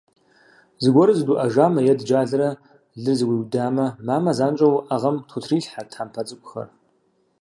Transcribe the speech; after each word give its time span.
Зыгуэру 0.83 1.17
зыдуӏэжамэ 1.17 1.79
е 1.91 1.93
дыджалэрэ 1.99 2.49
лыр 3.01 3.15
зэгуиудамэ, 3.19 3.85
мамэ 4.05 4.31
занщӏэу 4.37 4.73
уӏэгъэм 4.77 5.15
тхутрилъхьэрт 5.27 5.89
тхьэмпэ 5.91 6.21
цӏыкӏухэр. 6.27 6.67